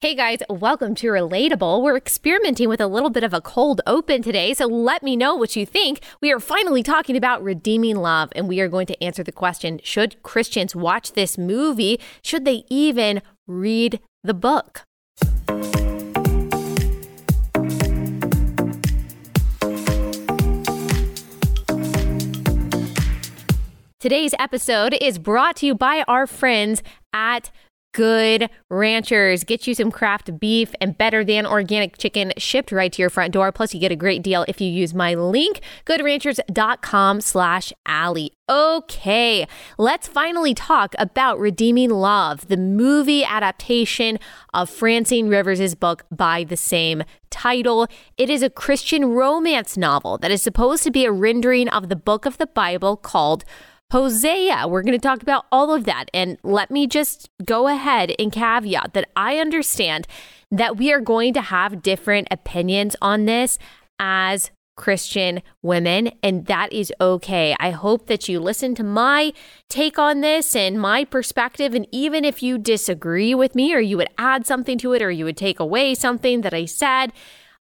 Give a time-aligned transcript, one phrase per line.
[0.00, 1.82] Hey guys, welcome to Relatable.
[1.82, 5.34] We're experimenting with a little bit of a cold open today, so let me know
[5.34, 6.02] what you think.
[6.20, 9.80] We are finally talking about redeeming love, and we are going to answer the question
[9.82, 11.98] Should Christians watch this movie?
[12.22, 14.84] Should they even read the book?
[23.98, 27.50] Today's episode is brought to you by our friends at
[27.92, 29.44] Good Ranchers.
[29.44, 33.32] Get you some craft beef and better than organic chicken shipped right to your front
[33.32, 33.50] door.
[33.50, 38.32] Plus, you get a great deal if you use my link, goodranchers.com slash Allie.
[38.50, 39.46] Okay,
[39.76, 44.18] let's finally talk about Redeeming Love, the movie adaptation
[44.54, 47.86] of Francine Rivers' book by the same title.
[48.16, 51.96] It is a Christian romance novel that is supposed to be a rendering of the
[51.96, 53.44] book of the Bible called
[53.90, 54.66] Hosea.
[54.68, 56.10] We're going to talk about all of that.
[56.12, 60.06] And let me just go ahead and caveat that I understand
[60.50, 63.58] that we are going to have different opinions on this
[63.98, 67.56] as Christian women, and that is okay.
[67.58, 69.32] I hope that you listen to my
[69.68, 71.74] take on this and my perspective.
[71.74, 75.10] And even if you disagree with me, or you would add something to it, or
[75.10, 77.12] you would take away something that I said,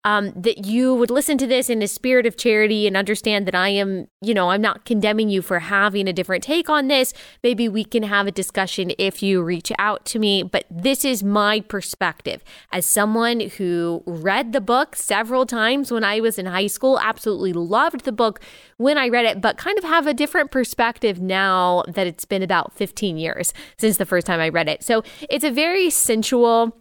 [0.04, 3.56] um, that you would listen to this in a spirit of charity and understand that
[3.56, 7.14] I am, you know, I'm not condemning you for having a different take on this.
[7.44, 10.44] Maybe we can have a discussion if you reach out to me.
[10.44, 16.22] But this is my perspective as someone who read the book several times when I
[16.22, 18.40] was in high school, absolutely loved the book
[18.78, 22.44] when I read it, but kind of have a different perspective now that it's been
[22.44, 24.84] about 15 years since the first time I read it.
[24.84, 26.78] So it's a very sensual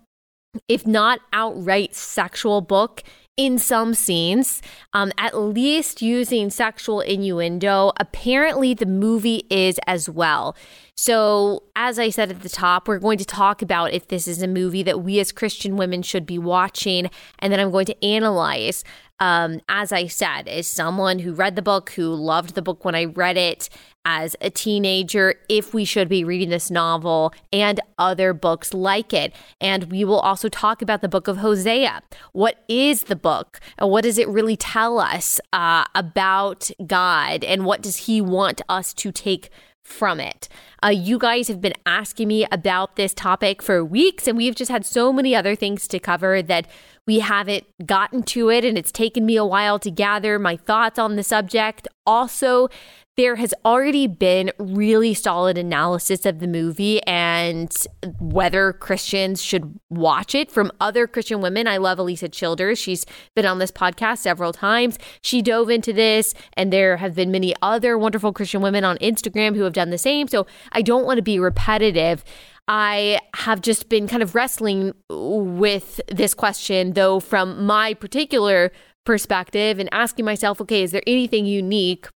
[0.68, 3.02] if not outright sexual book
[3.36, 4.62] in some scenes,
[4.94, 7.92] um, at least using sexual innuendo.
[7.98, 10.56] Apparently, the movie is as well.
[10.94, 14.40] So, as I said at the top, we're going to talk about if this is
[14.40, 18.04] a movie that we as Christian women should be watching, and then I'm going to
[18.04, 18.82] analyze
[19.20, 22.94] um, as I said, as someone who read the book, who loved the book when
[22.94, 23.68] I read it
[24.04, 29.34] as a teenager, if we should be reading this novel and other books like it.
[29.60, 32.02] And we will also talk about the book of Hosea.
[32.32, 33.58] What is the book?
[33.78, 37.42] And what does it really tell us uh, about God?
[37.42, 39.50] And what does He want us to take
[39.86, 40.48] from it.
[40.84, 44.70] Uh, you guys have been asking me about this topic for weeks, and we've just
[44.70, 46.66] had so many other things to cover that
[47.06, 50.98] we haven't gotten to it, and it's taken me a while to gather my thoughts
[50.98, 51.86] on the subject.
[52.04, 52.68] Also,
[53.16, 57.74] there has already been really solid analysis of the movie and
[58.20, 61.66] whether Christians should watch it from other Christian women.
[61.66, 62.78] I love Alisa Childers.
[62.78, 64.98] She's been on this podcast several times.
[65.22, 69.56] She dove into this, and there have been many other wonderful Christian women on Instagram
[69.56, 70.28] who have done the same.
[70.28, 72.22] So I don't want to be repetitive.
[72.68, 78.72] I have just been kind of wrestling with this question, though, from my particular
[79.04, 82.08] perspective and asking myself, okay, is there anything unique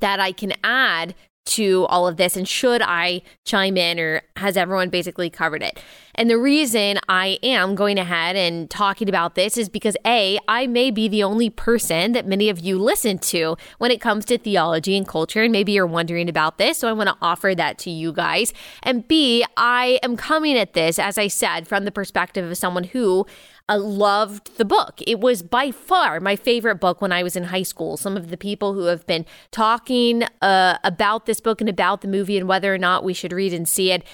[0.00, 1.14] that I can add
[1.48, 5.82] to all of this and should I chime in or has everyone basically covered it?
[6.14, 10.66] And the reason I am going ahead and talking about this is because A, I
[10.66, 14.36] may be the only person that many of you listen to when it comes to
[14.36, 15.44] theology and culture.
[15.44, 16.78] And maybe you're wondering about this.
[16.78, 18.52] So I want to offer that to you guys.
[18.82, 22.84] And B, I am coming at this, as I said, from the perspective of someone
[22.84, 23.24] who
[23.68, 25.00] uh, loved the book.
[25.06, 27.96] It was by far my favorite book when I was in high school.
[27.96, 32.08] Some of the people who have been talking uh, about this book and about the
[32.08, 34.04] movie and whether or not we should read and see it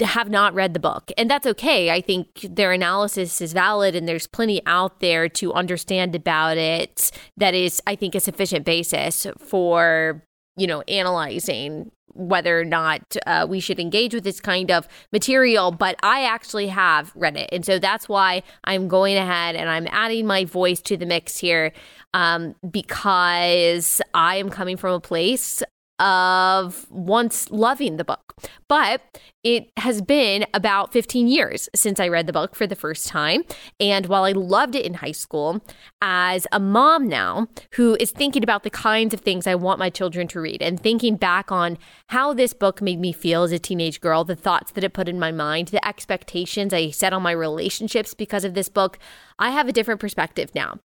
[0.00, 1.10] have not read the book.
[1.16, 1.90] And that's okay.
[1.90, 7.10] I think their analysis is valid and there's plenty out there to understand about it
[7.36, 10.22] that is, I think, a sufficient basis for,
[10.56, 15.70] you know, analyzing whether or not uh, we should engage with this kind of material,
[15.70, 17.48] but I actually have read it.
[17.52, 21.38] And so that's why I'm going ahead and I'm adding my voice to the mix
[21.38, 21.72] here
[22.14, 25.62] um, because I am coming from a place
[26.02, 28.34] of once loving the book.
[28.68, 33.06] But it has been about 15 years since I read the book for the first
[33.06, 33.44] time.
[33.78, 35.64] And while I loved it in high school,
[36.00, 39.90] as a mom now who is thinking about the kinds of things I want my
[39.90, 41.78] children to read and thinking back on
[42.08, 45.08] how this book made me feel as a teenage girl, the thoughts that it put
[45.08, 48.98] in my mind, the expectations I set on my relationships because of this book,
[49.38, 50.80] I have a different perspective now.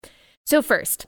[0.46, 1.08] So, first,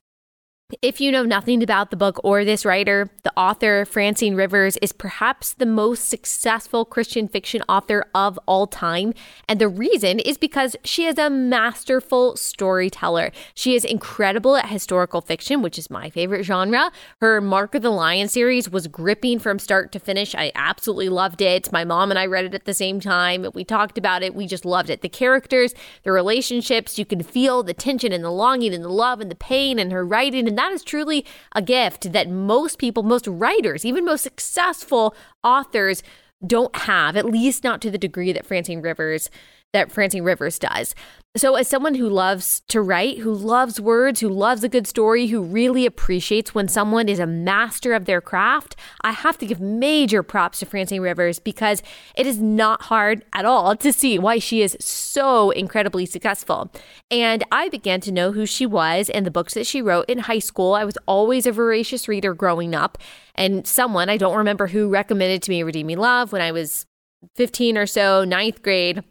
[0.81, 4.91] If you know nothing about the book or this writer, the author, Francine Rivers, is
[4.91, 9.13] perhaps the most successful Christian fiction author of all time.
[9.47, 13.31] And the reason is because she is a masterful storyteller.
[13.53, 16.91] She is incredible at historical fiction, which is my favorite genre.
[17.21, 20.35] Her Mark of the Lion series was gripping from start to finish.
[20.35, 21.71] I absolutely loved it.
[21.71, 23.45] My mom and I read it at the same time.
[23.53, 24.35] We talked about it.
[24.35, 25.01] We just loved it.
[25.01, 25.73] The characters,
[26.03, 29.35] the relationships, you can feel the tension and the longing and the love and the
[29.35, 30.45] pain and her writing.
[30.45, 36.03] And that is truly a gift that most people, most writers, even most successful authors
[36.45, 39.29] don't have, at least not to the degree that Francine Rivers
[39.73, 40.95] that Francine Rivers does.
[41.35, 45.27] So, as someone who loves to write, who loves words, who loves a good story,
[45.27, 49.59] who really appreciates when someone is a master of their craft, I have to give
[49.59, 51.83] major props to Francine Rivers because
[52.15, 56.71] it is not hard at all to see why she is so incredibly successful.
[57.11, 60.19] And I began to know who she was and the books that she wrote in
[60.19, 60.73] high school.
[60.73, 62.97] I was always a voracious reader growing up,
[63.35, 66.87] and someone, I don't remember who, recommended to me Redeeming Love when I was
[67.35, 69.03] 15 or so, ninth grade.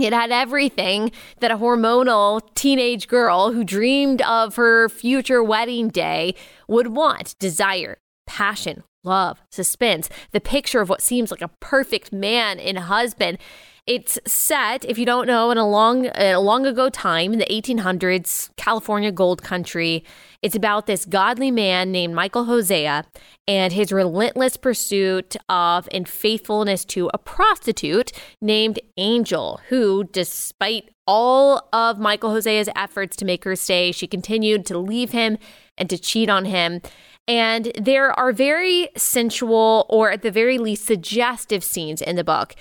[0.00, 6.34] It had everything that a hormonal teenage girl who dreamed of her future wedding day
[6.66, 12.58] would want desire, passion, love, suspense, the picture of what seems like a perfect man
[12.58, 13.38] and husband.
[13.86, 17.46] It's set, if you don't know, in a long, a long ago time in the
[17.46, 20.04] 1800s, California gold country.
[20.42, 23.04] It's about this godly man named Michael Hosea
[23.48, 31.68] and his relentless pursuit of and faithfulness to a prostitute named Angel, who, despite all
[31.72, 35.38] of Michael Hosea's efforts to make her stay, she continued to leave him
[35.76, 36.80] and to cheat on him.
[37.26, 42.54] And there are very sensual, or at the very least, suggestive scenes in the book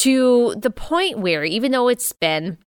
[0.00, 2.58] to the point where, even though it's been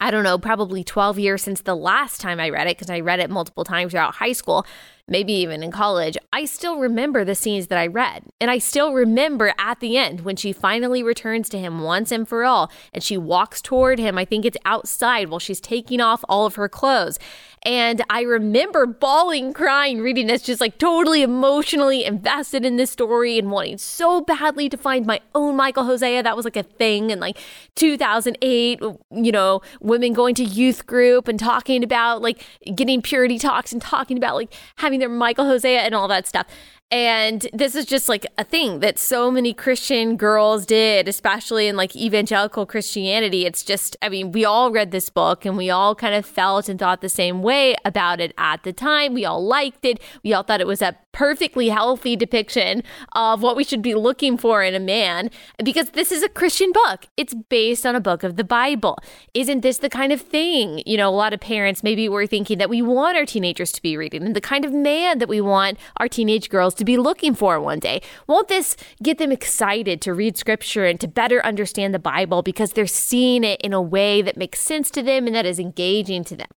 [0.00, 3.00] I don't know, probably 12 years since the last time I read it, because I
[3.00, 4.64] read it multiple times throughout high school
[5.08, 8.24] maybe even in college, I still remember the scenes that I read.
[8.40, 12.28] And I still remember at the end when she finally returns to him once and
[12.28, 14.16] for all and she walks toward him.
[14.16, 17.18] I think it's outside while she's taking off all of her clothes.
[17.64, 23.38] And I remember bawling, crying, reading this, just like totally emotionally invested in this story
[23.38, 26.24] and wanting so badly to find my own Michael Hosea.
[26.24, 27.38] That was like a thing in like
[27.76, 28.80] 2008,
[29.12, 32.44] you know, women going to youth group and talking about like
[32.74, 36.26] getting purity talks and talking about like having having their Michael Hosea and all that
[36.26, 36.46] stuff.
[36.92, 41.74] And this is just like a thing that so many Christian girls did, especially in
[41.74, 43.46] like evangelical Christianity.
[43.46, 46.68] It's just, I mean, we all read this book and we all kind of felt
[46.68, 49.14] and thought the same way about it at the time.
[49.14, 50.02] We all liked it.
[50.22, 54.36] We all thought it was a perfectly healthy depiction of what we should be looking
[54.36, 55.30] for in a man
[55.62, 57.06] because this is a Christian book.
[57.16, 58.98] It's based on a book of the Bible.
[59.34, 62.58] Isn't this the kind of thing, you know, a lot of parents maybe were thinking
[62.58, 65.40] that we want our teenagers to be reading and the kind of man that we
[65.40, 68.02] want our teenage girls to be looking for one day?
[68.26, 72.72] Won't this get them excited to read scripture and to better understand the Bible because
[72.72, 76.24] they're seeing it in a way that makes sense to them and that is engaging
[76.24, 76.48] to them?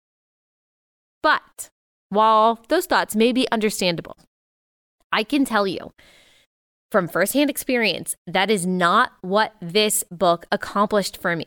[1.22, 1.70] But
[2.08, 4.16] while those thoughts may be understandable,
[5.10, 5.92] I can tell you
[6.90, 11.46] from firsthand experience that is not what this book accomplished for me.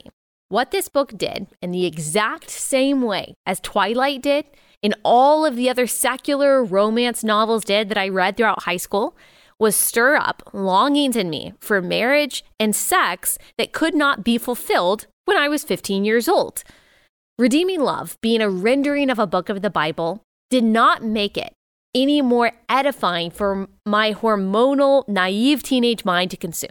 [0.50, 4.46] What this book did, in the exact same way as Twilight did,
[4.84, 9.16] and all of the other secular romance novels did that I read throughout high school,
[9.60, 15.08] was stir up longings in me for marriage and sex that could not be fulfilled
[15.26, 16.64] when I was 15 years old.
[17.40, 21.54] Redeeming Love, being a rendering of a book of the Bible, did not make it
[21.94, 26.70] any more edifying for my hormonal, naive teenage mind to consume.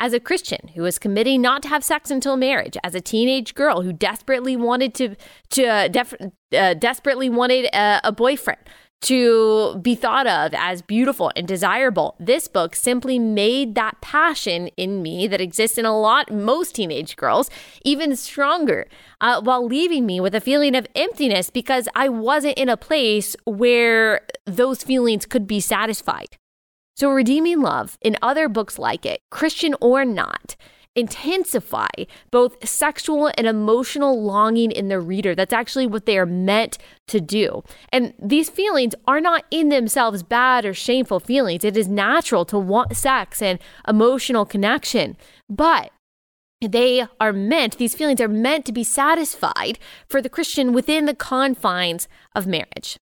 [0.00, 3.54] As a Christian who was committing not to have sex until marriage, as a teenage
[3.54, 5.16] girl who desperately wanted to,
[5.50, 6.14] to uh, def-
[6.56, 8.60] uh, desperately wanted a, a boyfriend,
[9.00, 12.16] to be thought of as beautiful and desirable.
[12.18, 17.16] This book simply made that passion in me that exists in a lot, most teenage
[17.16, 17.48] girls,
[17.84, 18.88] even stronger,
[19.20, 23.36] uh, while leaving me with a feeling of emptiness because I wasn't in a place
[23.44, 26.36] where those feelings could be satisfied.
[26.98, 30.56] So, Redeeming Love and other books like it, Christian or not,
[30.96, 31.86] intensify
[32.32, 35.36] both sexual and emotional longing in the reader.
[35.36, 36.76] That's actually what they are meant
[37.06, 37.62] to do.
[37.92, 41.62] And these feelings are not in themselves bad or shameful feelings.
[41.62, 45.16] It is natural to want sex and emotional connection.
[45.48, 45.92] But
[46.60, 49.78] they are meant, these feelings are meant to be satisfied
[50.08, 52.98] for the Christian within the confines of marriage.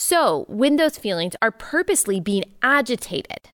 [0.00, 3.50] So, when those feelings are purposely being agitated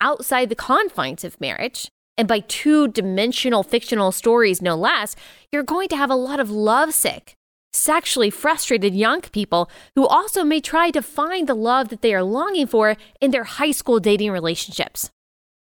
[0.00, 5.14] outside the confines of marriage, and by two dimensional fictional stories, no less,
[5.52, 7.34] you're going to have a lot of lovesick,
[7.74, 12.22] sexually frustrated young people who also may try to find the love that they are
[12.22, 15.10] longing for in their high school dating relationships.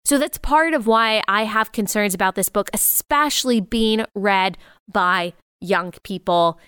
[0.04, 4.58] So that's part of why I have concerns about this book, especially being read
[4.92, 6.60] by young people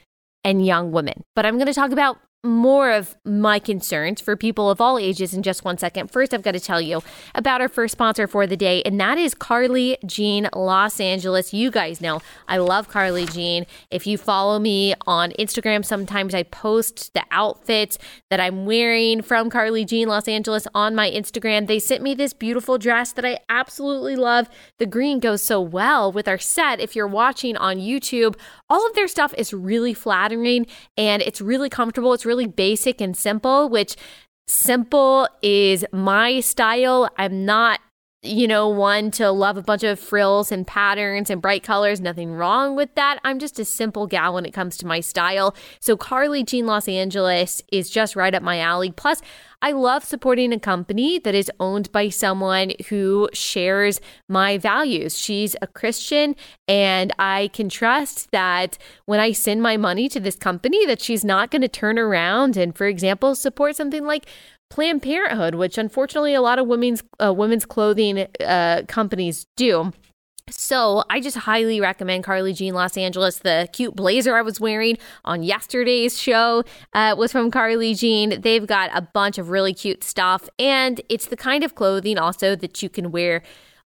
[0.44, 1.24] and young women.
[1.36, 5.34] But I'm going to talk about more of my concerns for people of all ages
[5.34, 6.12] in just one second.
[6.12, 7.02] First, I've got to tell you
[7.34, 11.54] about our first sponsor for the day, and that is Carly Jean Los Angeles.
[11.54, 13.66] You guys know I love Carly Jean.
[13.90, 17.98] If you follow me on Instagram, sometimes I post the outfits
[18.30, 21.68] that I'm wearing from Carly Jean Los Angeles on my Instagram.
[21.68, 24.50] They sent me this beautiful dress that I absolutely love.
[24.80, 26.82] The green goes so well with our set.
[26.82, 28.36] If you're watching on YouTube,
[28.74, 30.66] all of their stuff is really flattering
[30.98, 32.12] and it's really comfortable.
[32.14, 33.96] It's really basic and simple, which
[34.48, 37.08] simple is my style.
[37.16, 37.82] I'm not
[38.24, 42.00] you know, one to love a bunch of frills and patterns and bright colors.
[42.00, 43.20] Nothing wrong with that.
[43.26, 45.54] I'm just a simple gal when it comes to my style.
[45.82, 48.92] So Carly Jean Los Angeles is just right up my alley.
[48.92, 49.22] Plus,
[49.62, 55.18] I love supporting a company that is owned by someone who shares my values.
[55.18, 56.36] She's a Christian
[56.68, 61.24] and I can trust that when I send my money to this company that she's
[61.24, 64.28] not going to turn around and for example support something like
[64.74, 69.94] Planned Parenthood, which unfortunately a lot of women's uh, women's clothing uh, companies do.
[70.50, 73.38] So I just highly recommend Carly Jean Los Angeles.
[73.38, 76.64] The cute blazer I was wearing on yesterday's show
[76.94, 78.42] uh, was from Carly Jean.
[78.42, 82.56] They've got a bunch of really cute stuff, and it's the kind of clothing also
[82.56, 83.44] that you can wear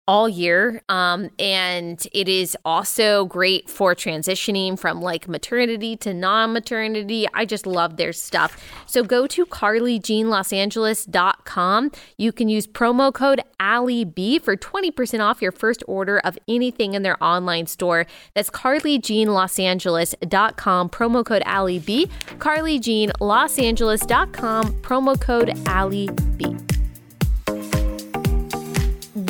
[0.07, 0.83] all year.
[0.89, 7.29] Um, and it is also great for transitioning from like maternity to non maternity.
[7.33, 8.61] I just love their stuff.
[8.87, 11.93] So go to carlyjeanlosangeles.com.
[12.19, 17.03] You can use promo code AllieB for 20% off your first order of anything in
[17.03, 18.07] their online store.
[18.35, 22.11] That's carlyjeanlosangeles.com, promo code AllieB.
[22.39, 26.74] carlyjeanlosangeles.com, promo code AllieB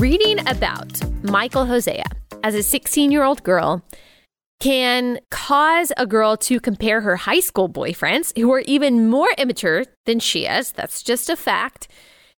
[0.05, 2.05] reading about Michael Hosea
[2.43, 3.83] as a 16 year old girl
[4.61, 9.87] can cause a girl to compare her high school boyfriends, who are even more immature
[10.05, 11.89] than she is, that's just a fact,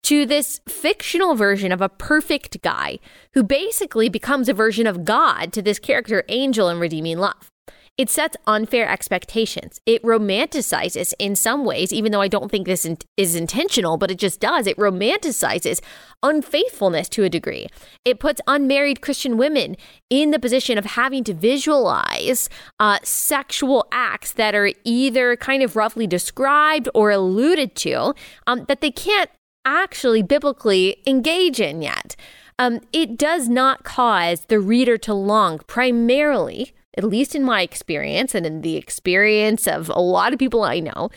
[0.04, 3.00] to this fictional version of a perfect guy
[3.34, 7.50] who basically becomes a version of God to this character, Angel, in Redeeming Love.
[7.98, 9.80] It sets unfair expectations.
[9.86, 12.86] It romanticizes in some ways, even though I don't think this
[13.16, 14.68] is intentional, but it just does.
[14.68, 15.80] It romanticizes
[16.22, 17.68] unfaithfulness to a degree.
[18.04, 19.78] It puts unmarried Christian women
[20.10, 22.50] in the position of having to visualize
[22.82, 28.14] uh, sexual acts that are either kind of roughly described or alluded to
[28.46, 29.30] um, that they can't
[29.64, 32.18] actually biblically engage in yet.
[32.60, 38.34] Um, it does not cause the reader to long primarily at least in my experience
[38.36, 41.10] and in the experience of a lot of people I know,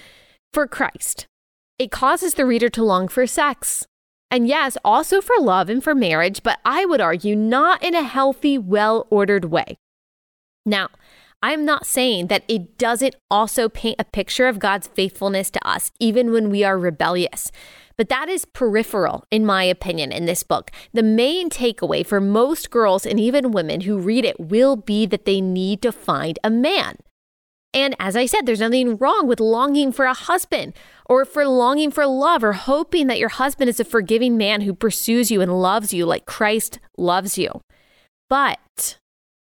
[0.52, 1.26] for Christ.
[1.78, 3.86] It causes the reader to long for sex.
[4.30, 8.02] And yes, also for love and for marriage, but I would argue not in a
[8.02, 9.78] healthy, well ordered way.
[10.66, 10.88] Now,
[11.42, 15.92] I'm not saying that it doesn't also paint a picture of God's faithfulness to us,
[16.00, 17.52] even when we are rebellious.
[17.98, 20.70] But that is peripheral, in my opinion, in this book.
[20.94, 25.24] The main takeaway for most girls and even women who read it will be that
[25.24, 26.98] they need to find a man.
[27.74, 30.74] And as I said, there's nothing wrong with longing for a husband
[31.06, 34.74] or for longing for love or hoping that your husband is a forgiving man who
[34.74, 37.60] pursues you and loves you like Christ loves you.
[38.30, 38.96] But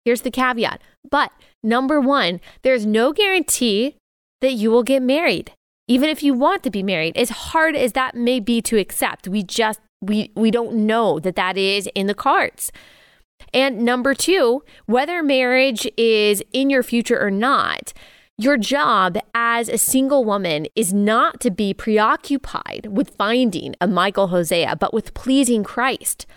[0.05, 0.81] here's the caveat.
[1.09, 1.31] But
[1.63, 3.97] number one, there's no guarantee
[4.41, 5.51] that you will get married
[5.87, 9.27] even if you want to be married as hard as that may be to accept
[9.27, 12.71] we just we we don't know that that is in the cards
[13.53, 17.93] and number 2 whether marriage is in your future or not
[18.39, 24.27] your job as a single woman is not to be preoccupied with finding a Michael
[24.27, 26.27] Hosea, but with pleasing Christ.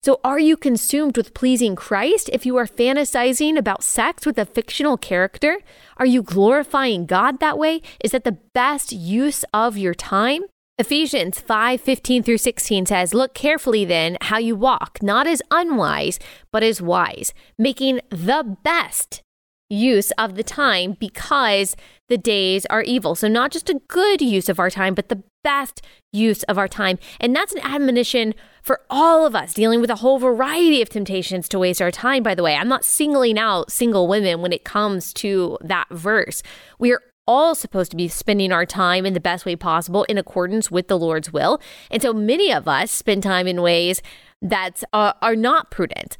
[0.00, 4.44] So, are you consumed with pleasing Christ if you are fantasizing about sex with a
[4.44, 5.58] fictional character?
[5.96, 7.82] Are you glorifying God that way?
[8.04, 10.42] Is that the best use of your time?
[10.78, 16.20] Ephesians 5 15 through 16 says, Look carefully then how you walk, not as unwise,
[16.52, 19.22] but as wise, making the best
[19.68, 21.74] use of the time because
[22.08, 23.16] the days are evil.
[23.16, 25.80] So, not just a good use of our time, but the best
[26.12, 26.98] use of our time.
[27.20, 31.48] And that's an admonition for all of us dealing with a whole variety of temptations
[31.48, 32.54] to waste our time, by the way.
[32.54, 36.42] I'm not singling out single women when it comes to that verse.
[36.78, 40.18] We are all supposed to be spending our time in the best way possible in
[40.18, 41.60] accordance with the Lord's will.
[41.90, 44.02] And so many of us spend time in ways
[44.42, 46.18] that uh, are not prudent.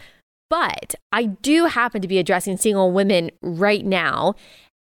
[0.48, 4.34] But I do happen to be addressing single women right now.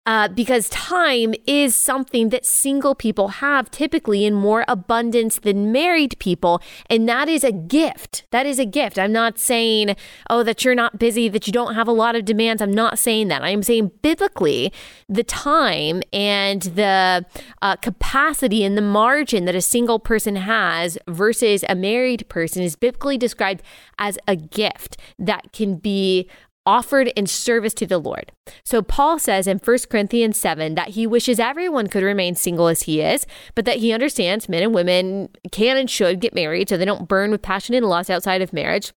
[0.05, 6.19] Uh, because time is something that single people have typically in more abundance than married
[6.19, 6.61] people.
[6.91, 8.25] And that is a gift.
[8.31, 8.99] That is a gift.
[8.99, 9.95] I'm not saying,
[10.29, 12.61] oh, that you're not busy, that you don't have a lot of demands.
[12.61, 13.43] I'm not saying that.
[13.43, 14.73] I'm saying biblically,
[15.09, 17.25] the time and the
[17.61, 22.75] uh, capacity and the margin that a single person has versus a married person is
[22.75, 23.63] biblically described
[23.99, 26.29] as a gift that can be
[26.65, 28.33] offered in service to the Lord.
[28.65, 32.83] So Paul says in 1 Corinthians 7 that he wishes everyone could remain single as
[32.83, 36.77] he is, but that he understands men and women can and should get married so
[36.77, 38.93] they don't burn with passion and lust outside of marriage.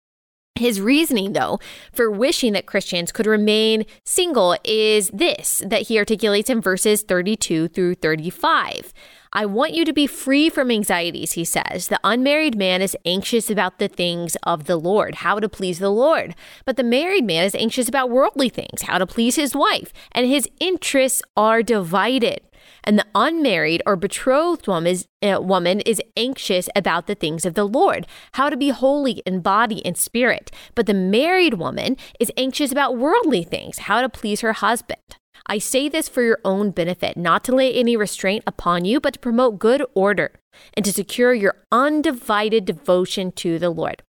[0.55, 1.61] His reasoning, though,
[1.93, 7.69] for wishing that Christians could remain single is this that he articulates in verses 32
[7.69, 8.93] through 35.
[9.33, 11.89] I want you to be free from anxieties, he says.
[11.89, 15.91] The unmarried man is anxious about the things of the Lord, how to please the
[15.91, 16.35] Lord.
[16.67, 20.27] But the married man is anxious about worldly things, how to please his wife, and
[20.27, 22.43] his interests are divided.
[22.85, 27.55] And the unmarried or betrothed woman is, uh, woman is anxious about the things of
[27.55, 30.51] the Lord, how to be holy in body and spirit.
[30.75, 35.01] But the married woman is anxious about worldly things, how to please her husband.
[35.47, 39.15] I say this for your own benefit, not to lay any restraint upon you, but
[39.15, 40.33] to promote good order
[40.75, 44.03] and to secure your undivided devotion to the Lord.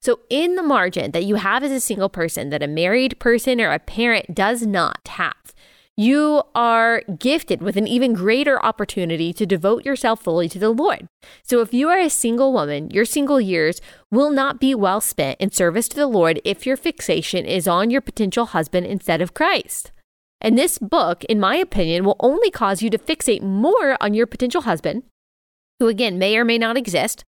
[0.00, 3.60] So, in the margin that you have as a single person, that a married person
[3.60, 5.54] or a parent does not have,
[6.00, 11.06] you are gifted with an even greater opportunity to devote yourself fully to the Lord.
[11.42, 15.38] So, if you are a single woman, your single years will not be well spent
[15.38, 19.34] in service to the Lord if your fixation is on your potential husband instead of
[19.34, 19.92] Christ.
[20.40, 24.26] And this book, in my opinion, will only cause you to fixate more on your
[24.26, 25.02] potential husband,
[25.80, 27.24] who again may or may not exist.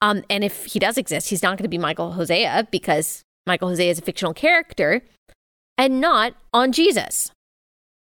[0.00, 3.68] Um, and if he does exist, he's not going to be Michael Hosea because Michael
[3.68, 5.02] Hosea is a fictional character
[5.76, 7.32] and not on Jesus.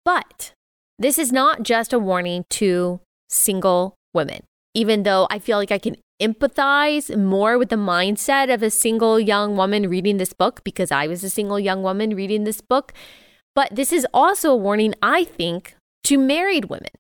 [0.03, 0.53] But
[0.97, 4.43] this is not just a warning to single women,
[4.73, 9.19] even though I feel like I can empathize more with the mindset of a single
[9.19, 12.93] young woman reading this book because I was a single young woman reading this book.
[13.55, 15.75] But this is also a warning, I think,
[16.05, 16.91] to married women.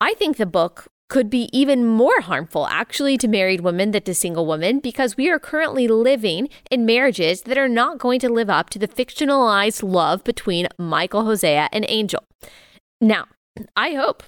[0.00, 4.14] I think the book could be even more harmful actually to married women than to
[4.14, 8.50] single women because we are currently living in marriages that are not going to live
[8.50, 12.24] up to the fictionalized love between Michael Hosea and Angel.
[13.00, 13.26] Now,
[13.76, 14.22] I hope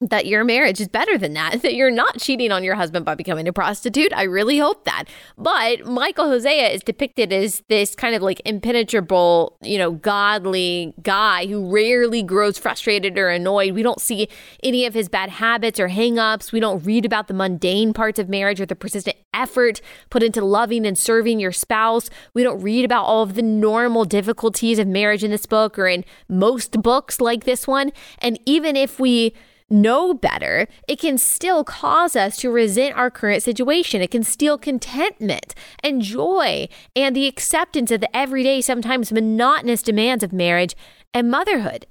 [0.00, 3.14] that your marriage is better than that, that you're not cheating on your husband by
[3.14, 4.12] becoming a prostitute.
[4.14, 5.04] I really hope that.
[5.38, 11.46] But Michael Hosea is depicted as this kind of like impenetrable, you know, godly guy
[11.46, 13.74] who rarely grows frustrated or annoyed.
[13.74, 14.28] We don't see
[14.62, 16.52] any of his bad habits or hangups.
[16.52, 19.80] We don't read about the mundane parts of marriage or the persistent effort
[20.10, 22.10] put into loving and serving your spouse.
[22.34, 25.86] We don't read about all of the normal difficulties of marriage in this book or
[25.86, 27.92] in most books like this one.
[28.18, 29.34] And even if we
[29.68, 34.00] know better, it can still cause us to resent our current situation.
[34.00, 40.22] It can steal contentment and joy and the acceptance of the everyday, sometimes monotonous demands
[40.22, 40.76] of marriage
[41.12, 41.86] and motherhood.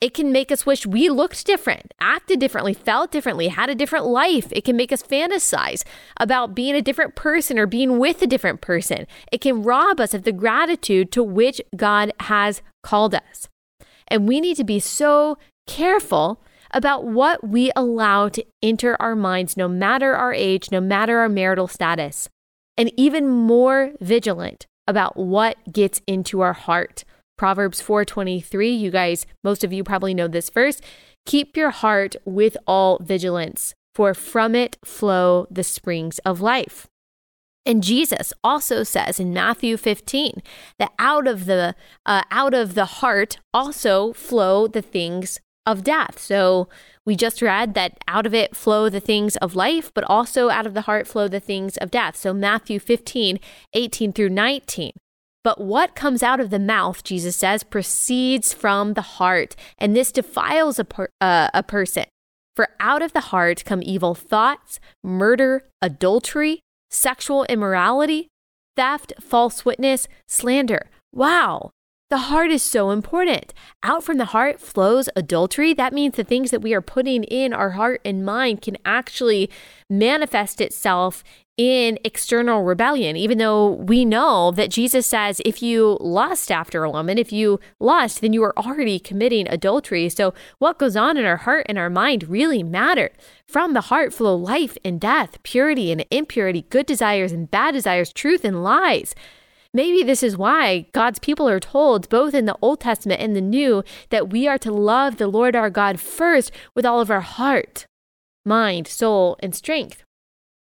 [0.00, 4.04] It can make us wish we looked different, acted differently, felt differently, had a different
[4.04, 4.48] life.
[4.50, 5.82] It can make us fantasize
[6.20, 9.06] about being a different person or being with a different person.
[9.32, 13.48] It can rob us of the gratitude to which God has called us.
[14.08, 16.38] And we need to be so careful
[16.74, 21.28] about what we allow to enter our minds, no matter our age, no matter our
[21.28, 22.28] marital status,
[22.76, 27.04] and even more vigilant about what gets into our heart.
[27.38, 30.80] Proverbs 4:23, you guys, most of you probably know this verse.
[31.24, 36.86] Keep your heart with all vigilance, for from it flow the springs of life.
[37.66, 40.42] And Jesus also says in Matthew 15
[40.78, 46.18] that out of the uh, out of the heart also flow the things of death.
[46.18, 46.68] So
[47.06, 50.66] we just read that out of it flow the things of life, but also out
[50.66, 52.16] of the heart flow the things of death.
[52.16, 53.38] So Matthew 15,
[53.72, 54.92] 18 through 19.
[55.42, 60.10] But what comes out of the mouth, Jesus says, proceeds from the heart, and this
[60.10, 62.04] defiles a, per- uh, a person.
[62.56, 68.28] For out of the heart come evil thoughts, murder, adultery, sexual immorality,
[68.74, 70.88] theft, false witness, slander.
[71.12, 71.72] Wow.
[72.14, 73.52] The heart is so important.
[73.82, 75.74] Out from the heart flows adultery.
[75.74, 79.50] That means the things that we are putting in our heart and mind can actually
[79.90, 81.24] manifest itself
[81.56, 86.90] in external rebellion, even though we know that Jesus says if you lust after a
[86.90, 90.08] woman, if you lust, then you are already committing adultery.
[90.08, 93.10] So, what goes on in our heart and our mind really matter.
[93.48, 98.12] From the heart flow life and death, purity and impurity, good desires and bad desires,
[98.12, 99.16] truth and lies.
[99.76, 103.40] Maybe this is why God's people are told, both in the Old Testament and the
[103.40, 107.20] New, that we are to love the Lord our God first with all of our
[107.20, 107.86] heart,
[108.46, 110.04] mind, soul, and strength.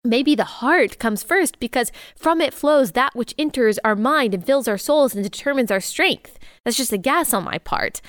[0.05, 4.47] Maybe the heart comes first because from it flows that which enters our mind and
[4.47, 6.38] fills our souls and determines our strength.
[6.65, 8.01] That's just a guess on my part.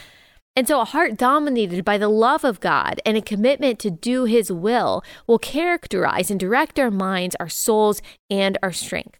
[0.56, 4.26] And so, a heart dominated by the love of God and a commitment to do
[4.26, 9.18] His will will characterize and direct our minds, our souls, and our strength.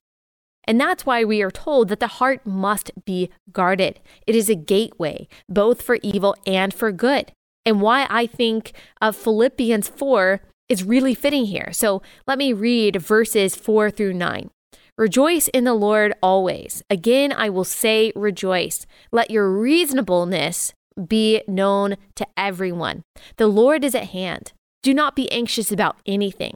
[0.66, 4.00] And that's why we are told that the heart must be guarded.
[4.26, 7.32] It is a gateway, both for evil and for good.
[7.66, 11.70] And why I think of Philippians 4 is really fitting here.
[11.72, 14.50] So let me read verses 4 through 9.
[14.98, 16.84] Rejoice in the Lord always.
[16.90, 18.86] Again, I will say, rejoice.
[19.12, 20.74] Let your reasonableness
[21.08, 23.04] be known to everyone.
[23.38, 24.54] The Lord is at hand.
[24.84, 26.56] Do not be anxious about anything,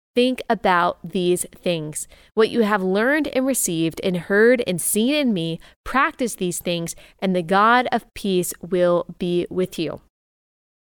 [0.15, 2.07] think about these things.
[2.33, 6.95] What you have learned and received and heard and seen in me, practice these things,
[7.19, 10.01] and the God of peace will be with you.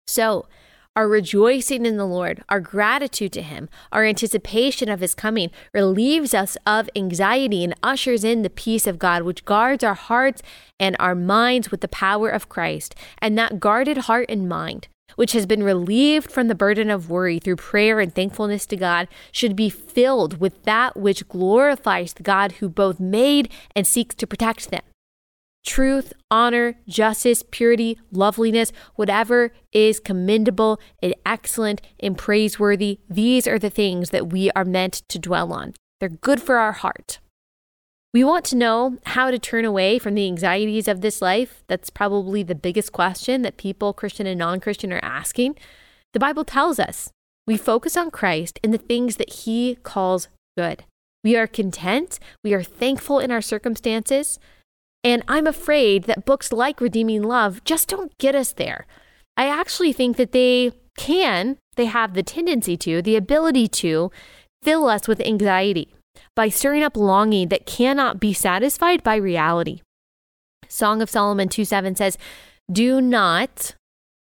[0.07, 0.46] So,
[0.96, 6.35] our rejoicing in the Lord, our gratitude to Him, our anticipation of His coming relieves
[6.35, 10.42] us of anxiety and ushers in the peace of God, which guards our hearts
[10.81, 12.96] and our minds with the power of Christ.
[13.18, 17.40] And that guarded heart and mind, which has been relieved from the burden of worry
[17.40, 22.52] through prayer and thankfulness to God, should be filled with that which glorifies the God
[22.52, 24.83] who both made and seeks to protect them
[25.66, 33.68] truth, honor, justice, purity, loveliness, whatever is commendable and excellent and praiseworthy, these are the
[33.68, 35.74] things that we are meant to dwell on.
[36.00, 37.18] They're good for our heart.
[38.18, 41.62] We want to know how to turn away from the anxieties of this life.
[41.68, 45.54] That's probably the biggest question that people, Christian and non Christian, are asking.
[46.14, 47.12] The Bible tells us
[47.46, 50.26] we focus on Christ and the things that He calls
[50.57, 50.83] good.
[51.22, 54.40] We are content, we are thankful in our circumstances.
[55.04, 58.88] And I'm afraid that books like Redeeming Love just don't get us there.
[59.37, 64.11] I actually think that they can, they have the tendency to, the ability to
[64.64, 65.94] fill us with anxiety
[66.35, 69.81] by stirring up longing that cannot be satisfied by reality.
[70.68, 72.18] Song of Solomon 2 7 says,
[72.70, 73.74] Do not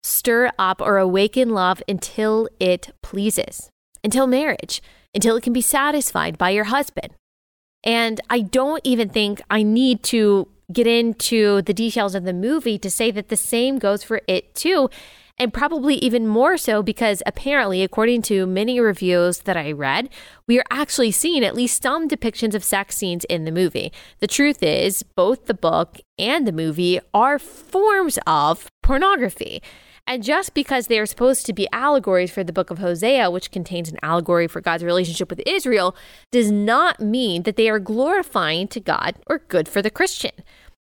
[0.03, 3.69] stir up or awaken love until it pleases,
[4.03, 4.81] until marriage,
[5.13, 7.13] until it can be satisfied by your husband.
[7.83, 12.77] And I don't even think I need to get into the details of the movie
[12.79, 14.89] to say that the same goes for it too.
[15.37, 20.09] And probably even more so because apparently, according to many reviews that I read,
[20.47, 23.91] we are actually seeing at least some depictions of sex scenes in the movie.
[24.19, 29.61] The truth is, both the book and the movie are forms of pornography.
[30.07, 33.51] And just because they are supposed to be allegories for the book of Hosea, which
[33.51, 35.95] contains an allegory for God's relationship with Israel,
[36.31, 40.31] does not mean that they are glorifying to God or good for the Christian.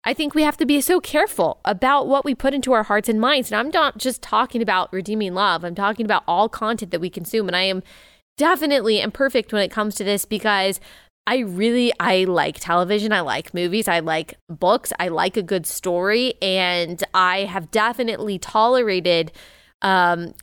[0.04, 3.08] I think we have to be so careful about what we put into our hearts
[3.08, 3.52] and minds.
[3.52, 7.10] And I'm not just talking about redeeming love, I'm talking about all content that we
[7.10, 7.48] consume.
[7.48, 7.84] And I am
[8.38, 10.80] definitely imperfect when it comes to this because
[11.28, 15.68] I really I like television, I like movies, I like books, I like a good
[15.68, 19.32] story, and I have definitely tolerated
[19.84, 20.34] um,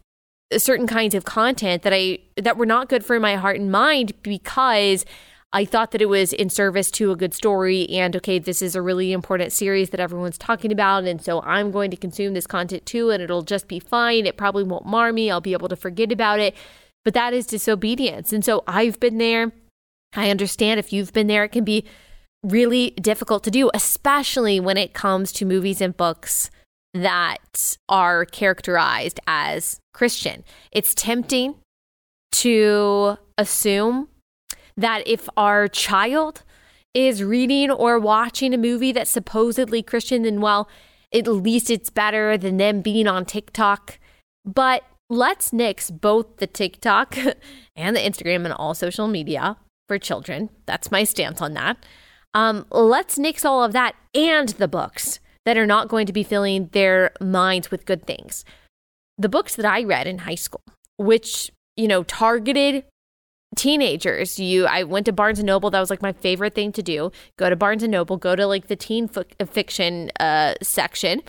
[0.56, 4.12] certain kinds of content that I that were not good for my heart and mind
[4.22, 5.04] because
[5.52, 8.74] I thought that it was in service to a good story and okay, this is
[8.74, 12.46] a really important series that everyone's talking about and so I'm going to consume this
[12.46, 14.26] content too and it'll just be fine.
[14.26, 15.30] It probably won't mar me.
[15.30, 16.54] I'll be able to forget about it.
[17.04, 18.32] But that is disobedience.
[18.32, 19.52] And so I've been there
[20.14, 21.84] I understand if you've been there, it can be
[22.42, 26.50] really difficult to do, especially when it comes to movies and books
[26.94, 30.44] that are characterized as Christian.
[30.72, 31.56] It's tempting
[32.32, 34.08] to assume
[34.78, 36.44] that if our child
[36.94, 40.68] is reading or watching a movie that's supposedly Christian, then well,
[41.12, 43.98] at least it's better than them being on TikTok.
[44.44, 47.16] But let's nix both the TikTok
[47.76, 49.56] and the Instagram and all social media
[49.88, 50.48] for children.
[50.64, 51.84] That's my stance on that.
[52.32, 56.22] Um, let's nix all of that and the books that are not going to be
[56.22, 58.44] filling their minds with good things.
[59.16, 60.62] The books that I read in high school,
[60.98, 62.84] which, you know, targeted
[63.56, 66.82] teenagers you i went to barnes and noble that was like my favorite thing to
[66.82, 71.22] do go to barnes and noble go to like the teen f- fiction uh, section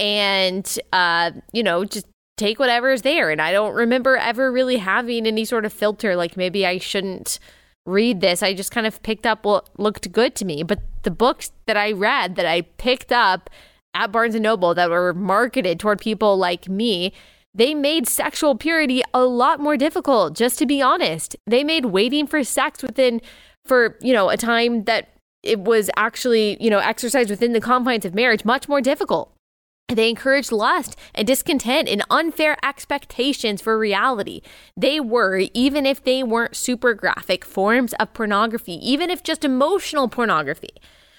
[0.00, 3.30] and uh, you know, just take whatever is there.
[3.30, 7.38] And I don't remember ever really having any sort of filter, like maybe I shouldn't
[7.84, 8.42] read this.
[8.42, 10.62] I just kind of picked up what looked good to me.
[10.62, 13.50] But the books that I read that I picked up
[13.94, 17.12] at Barnes and Noble that were marketed toward people like me,
[17.54, 21.36] they made sexual purity a lot more difficult, just to be honest.
[21.46, 23.20] They made waiting for sex within
[23.64, 25.08] for, you know, a time that
[25.42, 29.32] it was actually, you know, exercised within the confines of marriage much more difficult.
[29.88, 34.42] They encouraged lust and discontent and unfair expectations for reality.
[34.76, 40.08] They were, even if they weren't super graphic, forms of pornography, even if just emotional
[40.08, 40.74] pornography,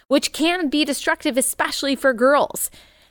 [0.08, 2.70] which can be destructive, especially for girls.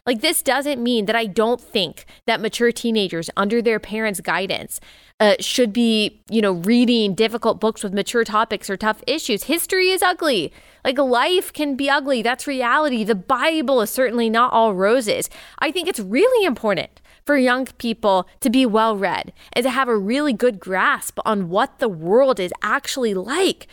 [0.08, 4.80] Like, this doesn't mean that I don't think that mature teenagers, under their parents' guidance,
[5.20, 9.44] uh, should be, you know, reading difficult books with mature topics or tough issues.
[9.44, 10.50] History is ugly.
[10.82, 12.22] Like, life can be ugly.
[12.22, 13.04] That's reality.
[13.04, 15.28] The Bible is certainly not all roses.
[15.58, 19.88] I think it's really important for young people to be well read and to have
[19.88, 23.66] a really good grasp on what the world is actually like.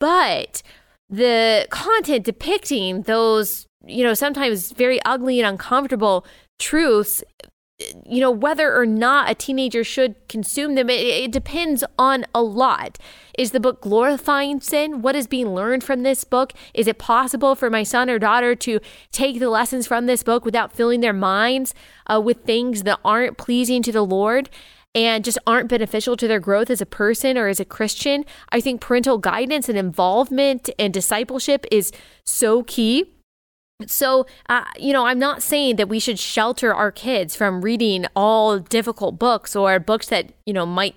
[0.00, 0.64] But
[1.08, 6.26] the content depicting those you know, sometimes very ugly and uncomfortable
[6.58, 7.22] truths
[8.06, 12.42] you know whether or not a teenager should consume them it, it, depends on a
[12.42, 12.98] lot.
[13.36, 15.02] Is the book glorifying sin?
[15.02, 16.54] What is being learned from this book?
[16.72, 18.80] Is it possible for my son or daughter to
[19.12, 21.74] take the lessons from this book without filling their minds
[22.06, 24.48] uh, with things that aren't pleasing to the lord
[24.94, 28.24] and just aren't beneficial to their growth as a person or as a christian?
[28.48, 31.92] I think parental guidance and involvement and discipleship is
[32.24, 33.12] so key
[33.84, 38.06] so, uh, you know, I'm not saying that we should shelter our kids from reading
[38.16, 40.96] all difficult books or books that, you know, might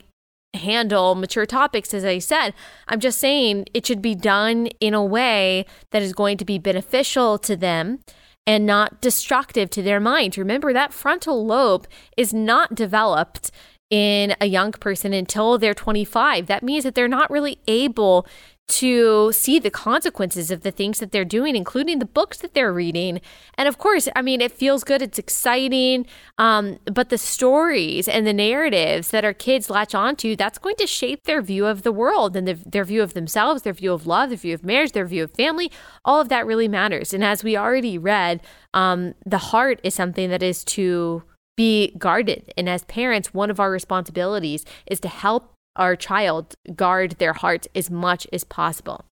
[0.53, 2.53] handle mature topics, as I said.
[2.87, 6.57] I'm just saying it should be done in a way that is going to be
[6.57, 7.99] beneficial to them
[8.47, 10.37] and not destructive to their mind.
[10.37, 13.51] Remember, that frontal lobe is not developed
[13.89, 16.47] in a young person until they're 25.
[16.47, 18.27] That means that they're not really able
[18.69, 22.71] to see the consequences of the things that they're doing, including the books that they're
[22.71, 23.19] reading.
[23.57, 26.05] And of course, I mean, it feels good, it's exciting,
[26.37, 30.85] um, but the stories and the narratives that our kids latch onto, that's going to
[30.85, 34.05] shape their view of the world and the, their view of themselves, their view of
[34.05, 35.71] love, their view of marriage, their view of family.
[36.05, 37.11] All of that really matters.
[37.11, 38.39] And as we already read,
[38.75, 41.23] um, the heart is something that is to
[41.59, 42.53] be guarded.
[42.57, 47.67] And as parents, one of our responsibilities is to help our child guard their heart
[47.75, 49.03] as much as possible.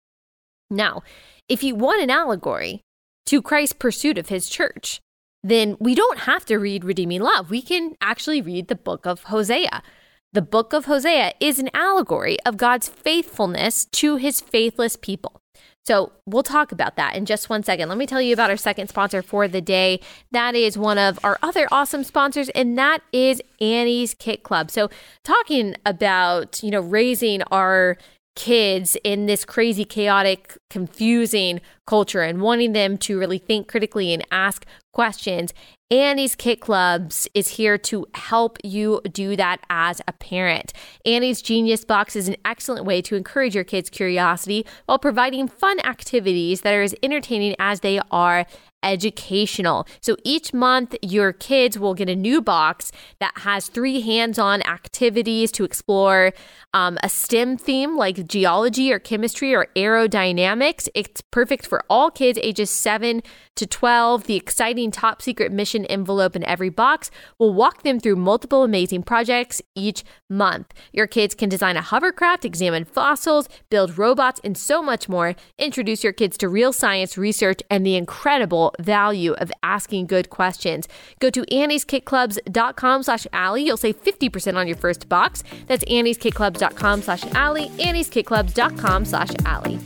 [0.72, 1.04] Now,
[1.50, 2.80] if you want an allegory
[3.26, 5.02] to Christ's pursuit of his church,
[5.44, 7.50] then we don't have to read Redeeming Love.
[7.50, 9.84] We can actually read the book of Hosea.
[10.32, 15.42] The book of Hosea is an allegory of God's faithfulness to his faithless people.
[15.88, 17.88] So we'll talk about that in just one second.
[17.88, 20.02] Let me tell you about our second sponsor for the day.
[20.32, 24.70] That is one of our other awesome sponsors, and that is Annie's Kit Club.
[24.70, 24.90] So
[25.24, 27.98] talking about, you know, raising our
[28.36, 34.28] kids in this crazy, chaotic, confusing culture and wanting them to really think critically and
[34.30, 35.54] ask questions
[35.90, 40.74] Annie's Kit Clubs is here to help you do that as a parent.
[41.06, 45.80] Annie's Genius Box is an excellent way to encourage your kids' curiosity while providing fun
[45.86, 48.46] activities that are as entertaining as they are
[48.88, 49.86] educational.
[50.02, 54.64] So each month, your kids will get a new box that has three hands on
[54.64, 56.32] activities to explore
[56.74, 60.88] um, a STEM theme like geology or chemistry or aerodynamics.
[60.96, 63.22] It's perfect for all kids ages 7
[63.56, 64.26] to 12.
[64.26, 69.04] The exciting top secret mission envelope in every box will walk them through multiple amazing
[69.04, 70.74] projects each month.
[70.94, 75.36] Your kids can design a hovercraft, examine fossils, build robots, and so much more.
[75.58, 80.88] Introduce your kids to real science research and the incredible value of asking good questions.
[81.20, 83.64] Go to annieskitclubs.com slash Allie.
[83.64, 85.44] You'll save 50% on your first box.
[85.68, 89.80] That's annieskitclubs.com slash Allie, annieskitclubs.com slash Allie.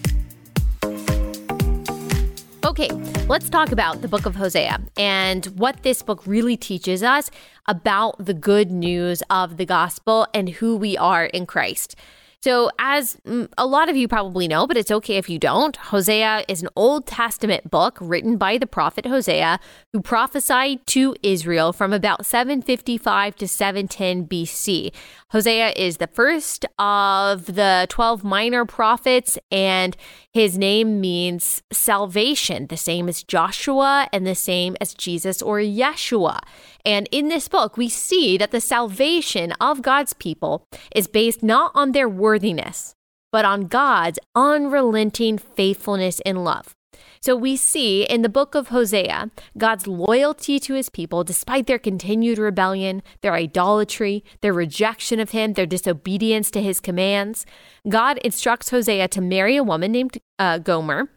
[2.63, 2.89] Okay,
[3.27, 7.31] let's talk about the book of Hosea and what this book really teaches us
[7.67, 11.95] about the good news of the gospel and who we are in Christ.
[12.43, 13.17] So, as
[13.55, 16.69] a lot of you probably know, but it's okay if you don't, Hosea is an
[16.75, 19.59] Old Testament book written by the prophet Hosea,
[19.93, 24.91] who prophesied to Israel from about 755 to 710 BC.
[25.31, 29.95] Hosea is the first of the 12 minor prophets, and
[30.33, 36.39] his name means salvation, the same as Joshua and the same as Jesus or Yeshua.
[36.85, 41.71] And in this book, we see that the salvation of God's people is based not
[41.73, 42.93] on their worthiness,
[43.31, 46.75] but on God's unrelenting faithfulness and love.
[47.21, 51.79] So we see in the book of Hosea God's loyalty to his people despite their
[51.79, 57.45] continued rebellion, their idolatry, their rejection of him, their disobedience to his commands.
[57.87, 61.09] God instructs Hosea to marry a woman named uh, Gomer,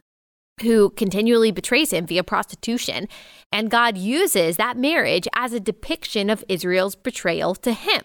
[0.61, 3.07] who continually betrays him via prostitution.
[3.51, 8.01] And God uses that marriage as a depiction of Israel's betrayal to him.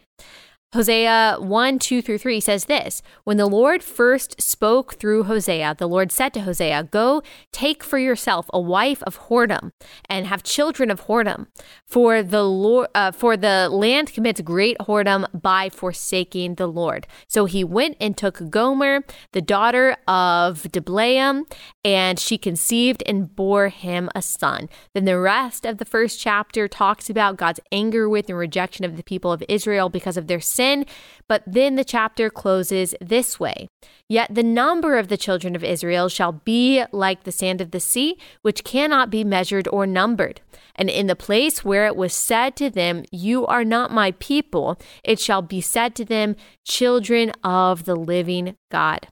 [0.73, 5.89] Hosea 1 2 through 3 says this When the Lord first spoke through Hosea, the
[5.89, 9.73] Lord said to Hosea, Go take for yourself a wife of whoredom
[10.09, 11.49] and have children of whoredom.
[11.87, 17.09] For the, Lord, uh, for the land commits great whoredom by forsaking the Lord.
[17.27, 19.03] So he went and took Gomer,
[19.33, 21.47] the daughter of Diblaim,
[21.85, 24.69] and she conceived and bore him a son.
[24.95, 28.97] Then the rest of the first chapter talks about God's anger with and rejection of
[28.97, 30.85] the people of Israel because of their sin sin.
[31.27, 33.69] But then the chapter closes this way
[34.09, 37.79] Yet the number of the children of Israel shall be like the sand of the
[37.79, 40.41] sea, which cannot be measured or numbered.
[40.75, 44.79] And in the place where it was said to them, You are not my people,
[45.05, 46.35] it shall be said to them,
[46.67, 49.07] Children of the living God.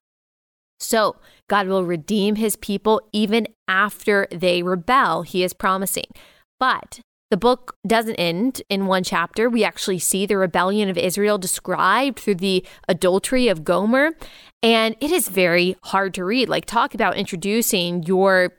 [0.81, 1.17] So,
[1.49, 6.11] God will redeem his people even after they rebel, he is promising.
[6.59, 9.51] But the book doesn't end in one chapter.
[9.51, 14.13] We actually see the rebellion of Israel described through the adultery of Gomer.
[14.63, 16.49] And it is very hard to read.
[16.49, 18.55] Like, talk about introducing your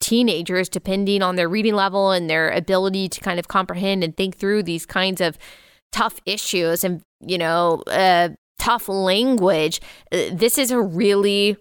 [0.00, 4.36] teenagers, depending on their reading level and their ability to kind of comprehend and think
[4.36, 5.36] through these kinds of
[5.92, 9.80] tough issues and, you know, uh, tough language.
[10.12, 11.56] Uh, this is a really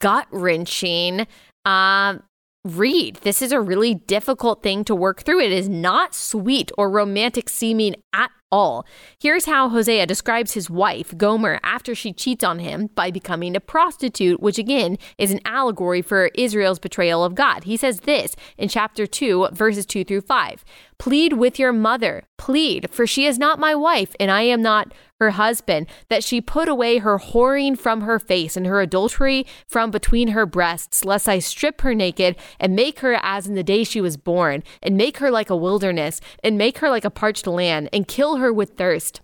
[0.00, 1.26] gut wrenching
[1.64, 2.18] uh,
[2.66, 3.16] read.
[3.16, 5.40] This is a really difficult thing to work through.
[5.40, 8.86] It is not sweet or romantic seeming at all.
[9.18, 13.60] Here's how Hosea describes his wife, Gomer, after she cheats on him by becoming a
[13.60, 17.64] prostitute, which again is an allegory for Israel's betrayal of God.
[17.64, 20.64] He says this in chapter 2, verses 2 through 5
[20.98, 24.94] Plead with your mother, plead, for she is not my wife, and I am not
[25.20, 29.90] her husband, that she put away her whoring from her face and her adultery from
[29.90, 33.84] between her breasts, lest I strip her naked and make her as in the day
[33.84, 37.46] she was born, and make her like a wilderness, and make her like a parched
[37.46, 39.20] land, and kill her with thirst.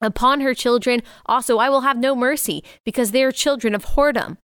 [0.00, 4.36] Upon her children also I will have no mercy, because they are children of whoredom.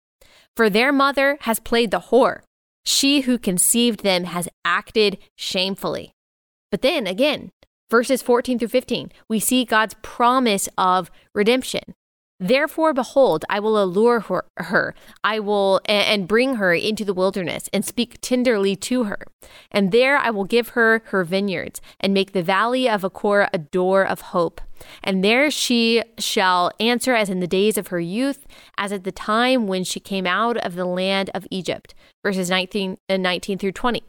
[0.57, 2.41] For their mother has played the whore.
[2.85, 6.13] She who conceived them has acted shamefully.
[6.71, 7.51] But then again,
[7.91, 11.95] verses 14 through 15, we see God's promise of redemption.
[12.43, 14.19] Therefore, behold, I will allure
[14.57, 19.19] her, I will and bring her into the wilderness and speak tenderly to her.
[19.71, 23.59] And there I will give her her vineyards and make the valley of Achor a
[23.59, 24.61] door of hope.
[25.05, 28.45] And there she shall answer as in the days of her youth,
[28.77, 31.95] as at the time when she came out of the land of Egypt.
[32.25, 34.03] Verses 19, uh, 19 through 20.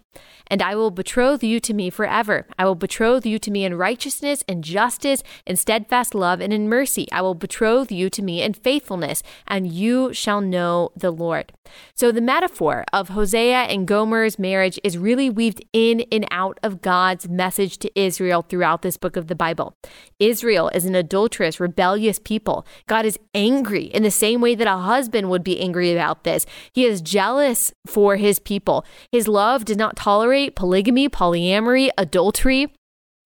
[0.48, 2.46] And I will betroth you to me forever.
[2.60, 6.70] I will betroth you to me in righteousness and justice and steadfast love and in
[6.70, 7.08] mercy.
[7.12, 11.54] I will betroth you to me in faithfulness, and you shall know the Lord.
[11.96, 16.82] So the metaphor of Hosea and Gomer's marriage is really weaved in and out of
[16.82, 19.76] God's message to Israel throughout this book of the Bible.
[20.20, 22.66] Israel is an adulterous, rebellious people.
[22.88, 26.46] God is angry in the same way that a husband would be angry about this.
[26.72, 28.86] He is jealous for his people.
[29.12, 32.68] His love does not tolerate polygamy, polyamory, adultery.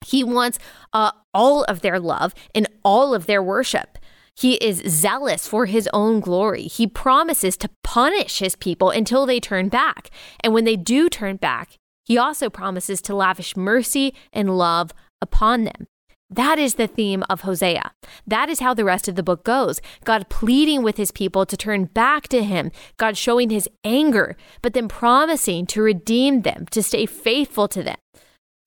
[0.06, 0.60] He wants
[0.94, 3.98] uh, all of their love and all of their worship.
[4.36, 6.64] He is zealous for his own glory.
[6.64, 10.12] He promises to punish his people until they turn back.
[10.44, 15.64] And when they do turn back, he also promises to lavish mercy and love upon
[15.64, 15.88] them.
[16.30, 17.92] That is the theme of Hosea.
[18.26, 19.80] That is how the rest of the book goes.
[20.04, 24.74] God pleading with his people to turn back to him, God showing his anger, but
[24.74, 27.96] then promising to redeem them, to stay faithful to them.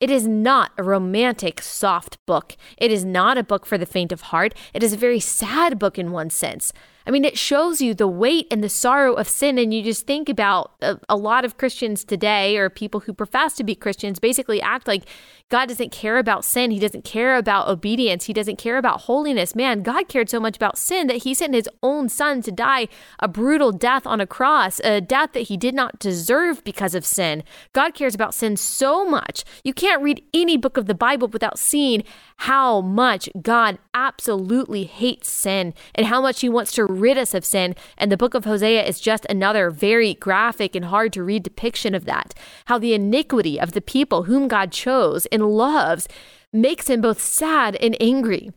[0.01, 2.57] It is not a romantic, soft book.
[2.79, 4.55] It is not a book for the faint of heart.
[4.73, 6.73] It is a very sad book in one sense.
[7.07, 9.59] I mean, it shows you the weight and the sorrow of sin.
[9.59, 13.55] And you just think about a, a, lot of Christians today, or people who profess
[13.57, 15.05] to be Christians, basically act like
[15.49, 16.71] God doesn't care about sin.
[16.71, 18.27] He doesn't care about obedience.
[18.27, 19.55] He doesn't care about holiness.
[19.55, 22.89] Man, God cared so much about sin that he sent his own son to die
[23.19, 27.05] a brutal death on a cross, a death that he did not deserve because of
[27.05, 27.43] sin.
[27.73, 29.45] God cares about sin so much.
[29.65, 32.05] You can't read any book of the Bible without seeing
[32.41, 37.45] how much God absolutely hates sin and how much he wants to rid us of
[37.45, 37.75] sin.
[37.99, 41.95] And the book of Hosea is just another very graphic and hard to read depiction
[41.95, 42.33] of that.
[42.65, 46.09] How the iniquity of the people whom God chose and loves
[46.51, 48.51] makes him both sad and angry.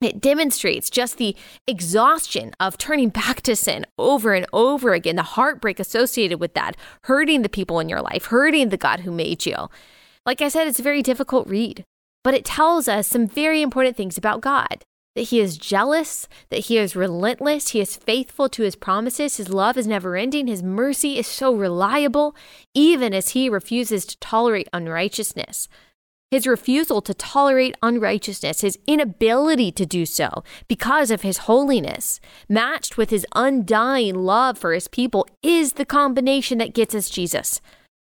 [0.00, 1.36] It demonstrates just the
[1.68, 6.76] exhaustion of turning back to sin over and over again, the heartbreak associated with that,
[7.04, 9.68] hurting the people in your life, hurting the God who made you.
[10.26, 11.84] Like I said, it's a very difficult read,
[12.22, 16.66] but it tells us some very important things about God that he is jealous, that
[16.66, 20.62] he is relentless, he is faithful to his promises, his love is never ending, his
[20.62, 22.34] mercy is so reliable,
[22.74, 25.68] even as he refuses to tolerate unrighteousness.
[26.30, 32.96] His refusal to tolerate unrighteousness, his inability to do so because of his holiness, matched
[32.96, 37.60] with his undying love for his people, is the combination that gets us Jesus,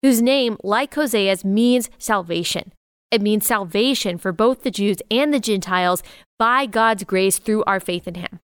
[0.03, 2.73] whose name, like Hosea's, means salvation.
[3.13, 6.03] It means salvation for both the Jews and the Gentiles
[6.39, 8.41] by God's grace through our faith in him.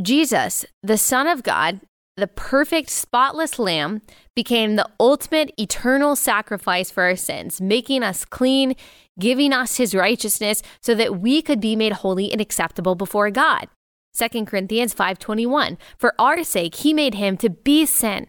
[0.00, 1.80] Jesus, the Son of God,
[2.18, 4.02] the perfect, spotless Lamb,
[4.36, 8.76] became the ultimate eternal sacrifice for our sins, making us clean,
[9.18, 13.68] giving us his righteousness so that we could be made holy and acceptable before God.
[14.14, 18.28] 2 Corinthians 5:21 For our sake he made him to be sin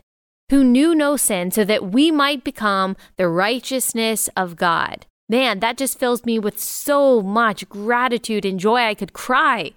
[0.49, 5.05] who knew no sin so that we might become the righteousness of God.
[5.29, 9.71] Man, that just fills me with so much gratitude and joy I could cry.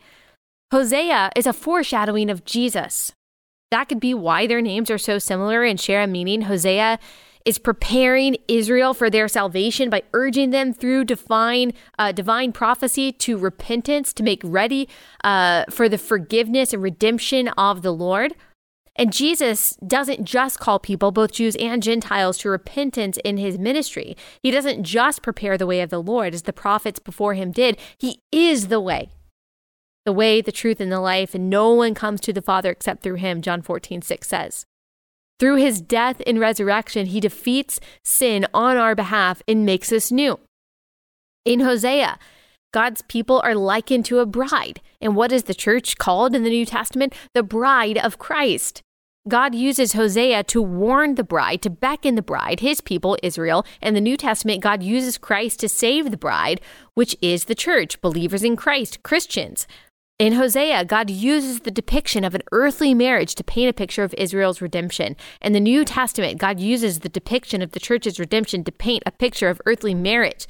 [0.72, 3.12] Hosea is a foreshadowing of Jesus.
[3.70, 6.42] That could be why their names are so similar and share a meaning.
[6.42, 6.99] Hosea
[7.44, 13.38] is preparing Israel for their salvation by urging them through divine, uh, divine prophecy to
[13.38, 14.88] repentance, to make ready
[15.22, 18.34] uh, for the forgiveness and redemption of the Lord.
[18.97, 24.16] And Jesus doesn't just call people, both Jews and Gentiles, to repentance in his ministry.
[24.42, 27.78] He doesn't just prepare the way of the Lord as the prophets before him did.
[27.99, 29.11] He is the way,
[30.07, 33.03] the way, the truth, and the life, and no one comes to the Father except
[33.03, 34.66] through him, John 14, 6 says.
[35.38, 40.40] Through his death and resurrection, he defeats sin on our behalf and makes us new.
[41.44, 42.18] In Hosea,
[42.72, 44.80] God's people are likened to a bride.
[45.01, 47.14] And what is the church called in the New Testament?
[47.34, 48.82] The bride of Christ.
[49.29, 53.66] God uses Hosea to warn the bride, to beckon the bride, his people, Israel.
[53.83, 56.61] And the New Testament, God uses Christ to save the bride,
[56.95, 59.66] which is the church, believers in Christ, Christians.
[60.18, 64.14] In Hosea, God uses the depiction of an earthly marriage to paint a picture of
[64.16, 65.14] Israel's redemption.
[65.43, 69.11] In the New Testament, God uses the depiction of the church's redemption to paint a
[69.11, 70.47] picture of earthly marriage.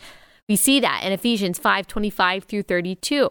[0.48, 3.30] We see that in Ephesians 5 25 through 32.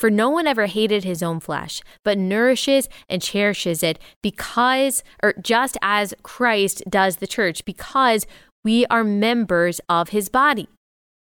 [0.00, 5.34] For no one ever hated his own flesh, but nourishes and cherishes it because, or
[5.42, 8.26] just as Christ does the church, because
[8.64, 10.70] we are members of his body.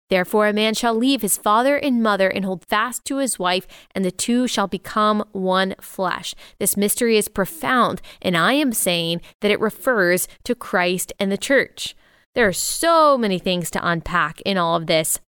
[0.09, 3.65] Therefore, a man shall leave his father and mother and hold fast to his wife,
[3.95, 6.35] and the two shall become one flesh.
[6.59, 11.37] This mystery is profound, and I am saying that it refers to Christ and the
[11.37, 11.95] church.
[12.33, 15.21] There are so many things to unpack in all of this.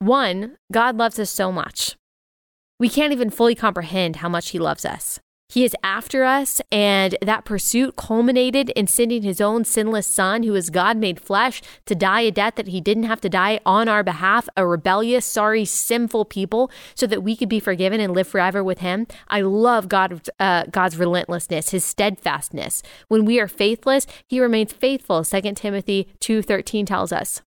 [0.00, 1.94] One, God loves us so much.
[2.84, 5.18] We can't even fully comprehend how much He loves us.
[5.48, 10.54] He is after us, and that pursuit culminated in sending his own sinless Son, who
[10.54, 13.88] is God made flesh, to die a death that he didn't have to die on
[13.88, 18.28] our behalf, a rebellious, sorry, sinful people, so that we could be forgiven and live
[18.28, 19.06] forever with him.
[19.28, 22.82] I love God, uh, God's relentlessness, his steadfastness.
[23.08, 27.40] When we are faithless, he remains faithful, 2 Timothy 2.13 tells us.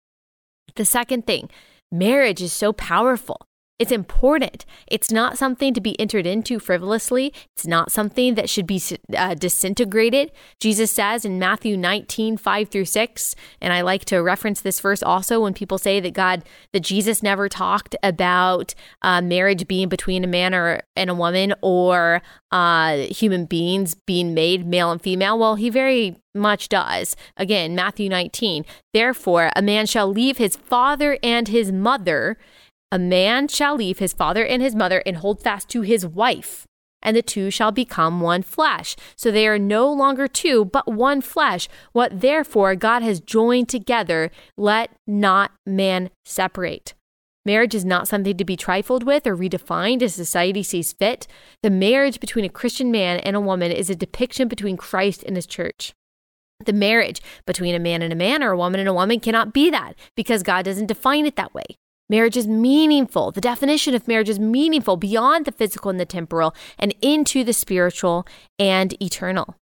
[0.78, 1.50] The second thing,
[1.92, 3.46] marriage is so powerful.
[3.78, 4.66] It's important.
[4.88, 7.34] It's not something to be entered into frivolously.
[7.54, 8.82] It's not something that should be
[9.16, 10.32] uh, disintegrated.
[10.62, 15.04] Jesus says in Matthew 19, 5 through 6, and I like to reference this verse
[15.04, 20.24] also when people say that God, that Jesus never talked about uh, marriage being between
[20.24, 22.22] a man or and a woman or
[22.52, 25.38] uh, human beings being made male and female.
[25.38, 27.16] Well, he very much does.
[27.38, 28.66] Again, Matthew 19.
[28.94, 32.38] Therefore, a man shall leave his father and his mother
[32.96, 36.66] a man shall leave his father and his mother and hold fast to his wife,
[37.02, 38.96] and the two shall become one flesh.
[39.18, 41.68] So they are no longer two, but one flesh.
[41.92, 46.94] What therefore God has joined together, let not man separate.
[47.46, 51.28] Marriage is not something to be trifled with or redefined as society sees fit.
[51.64, 55.36] The marriage between a Christian man and a woman is a depiction between Christ and
[55.36, 55.94] his church.
[56.66, 59.52] The marriage between a man and a man or a woman and a woman cannot
[59.52, 61.66] be that because God doesn't define it that way.
[62.08, 63.32] Marriage is meaningful.
[63.32, 67.54] The definition of marriage is meaningful beyond the physical and the temporal and into the
[67.54, 68.28] spiritual
[68.60, 69.56] and eternal.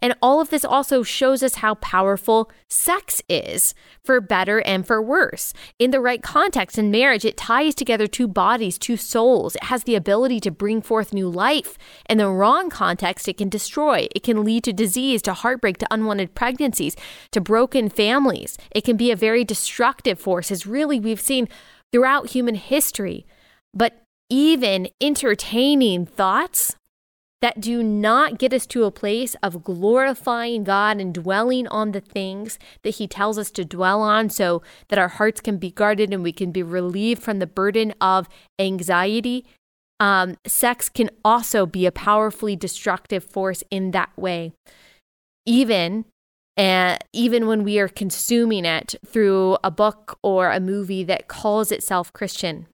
[0.00, 3.74] And all of this also shows us how powerful sex is,
[4.04, 5.52] for better and for worse.
[5.78, 9.56] In the right context in marriage, it ties together two bodies, two souls.
[9.56, 11.76] It has the ability to bring forth new life.
[12.08, 14.06] In the wrong context, it can destroy.
[14.14, 16.94] It can lead to disease, to heartbreak, to unwanted pregnancies,
[17.32, 18.56] to broken families.
[18.70, 21.48] It can be a very destructive force, as really we've seen
[21.92, 23.26] throughout human history.
[23.74, 26.76] But even entertaining thoughts
[27.40, 32.00] that do not get us to a place of glorifying God and dwelling on the
[32.00, 36.12] things that He tells us to dwell on so that our hearts can be guarded
[36.12, 38.28] and we can be relieved from the burden of
[38.58, 39.46] anxiety.
[40.00, 44.52] Um, sex can also be a powerfully destructive force in that way.
[45.46, 46.04] Even
[46.56, 51.70] and even when we are consuming it through a book or a movie that calls
[51.70, 52.66] itself Christian.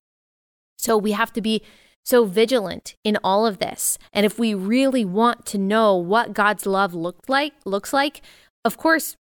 [0.79, 1.63] So we have to be
[2.05, 3.99] so vigilant in all of this.
[4.13, 8.21] And if we really want to know what God's love looked like, looks like,
[8.65, 9.19] of course,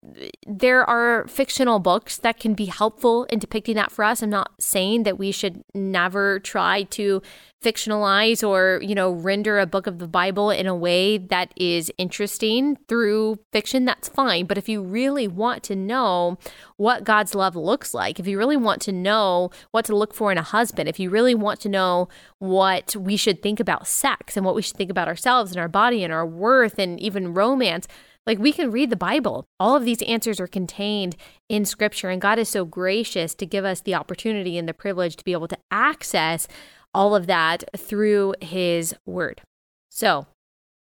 [0.48, 4.20] there are fictional books that can be helpful in depicting that for us.
[4.20, 7.22] I'm not saying that we should never try to
[7.62, 11.92] fictionalize or, you know, render a book of the Bible in a way that is
[11.98, 13.84] interesting through fiction.
[13.84, 14.46] That's fine.
[14.46, 16.36] But if you really want to know
[16.76, 20.32] what God's love looks like, if you really want to know what to look for
[20.32, 22.08] in a husband, if you really want to know
[22.38, 25.68] what we should think about sex and what we should think about ourselves and our
[25.68, 27.86] body and our worth and even romance,
[28.28, 29.46] like we can read the Bible.
[29.58, 31.16] All of these answers are contained
[31.48, 35.16] in scripture, and God is so gracious to give us the opportunity and the privilege
[35.16, 36.46] to be able to access
[36.92, 39.40] all of that through his word.
[39.88, 40.26] So,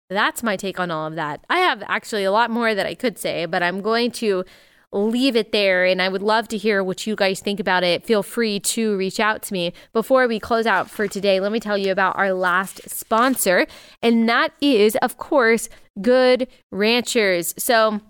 [0.10, 1.44] that's my take on all of that.
[1.50, 4.46] I have actually a lot more that I could say, but I'm going to
[4.94, 5.86] leave it there.
[5.86, 8.06] And I would love to hear what you guys think about it.
[8.06, 9.74] Feel free to reach out to me.
[9.92, 13.66] Before we close out for today, let me tell you about our last sponsor,
[14.02, 15.70] and that is, of course,
[16.02, 17.54] Good Ranchers.
[17.58, 18.02] So,